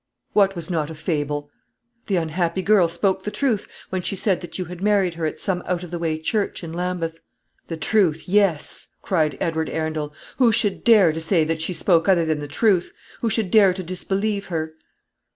"What 0.33 0.55
was 0.55 0.71
not 0.71 0.89
a 0.89 0.95
fable?" 0.95 1.51
"The 2.07 2.15
unhappy 2.15 2.63
girl 2.63 2.87
spoke 2.87 3.21
the 3.21 3.29
truth 3.29 3.67
when 3.91 4.01
she 4.01 4.15
said 4.15 4.41
that 4.41 4.57
you 4.57 4.65
had 4.65 4.81
married 4.81 5.13
her 5.13 5.27
at 5.27 5.39
some 5.39 5.61
out 5.67 5.83
of 5.83 5.91
the 5.91 5.99
way 5.99 6.17
church 6.17 6.63
in 6.63 6.73
Lambeth." 6.73 7.19
"The 7.67 7.77
truth! 7.77 8.27
Yes!" 8.27 8.87
cried 9.03 9.37
Edward 9.39 9.69
Arundel. 9.69 10.11
"Who 10.37 10.51
should 10.51 10.83
dare 10.83 11.11
to 11.13 11.21
say 11.21 11.43
that 11.43 11.61
she 11.61 11.73
spoke 11.73 12.09
other 12.09 12.25
than 12.25 12.39
the 12.39 12.47
truth? 12.47 12.91
Who 13.19 13.29
should 13.29 13.51
dare 13.51 13.73
to 13.75 13.83
disbelieve 13.83 14.47
her?" 14.47 14.73